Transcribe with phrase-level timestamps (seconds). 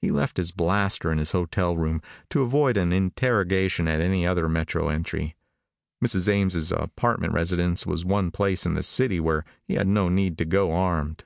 [0.00, 4.48] He left his blaster in his hotel room, to avoid an interrogation at any other
[4.48, 5.36] metro entry.
[6.04, 6.26] Mrs.
[6.28, 10.44] Ames' apartment residence was one place in the city where he had no need to
[10.44, 11.22] go armed.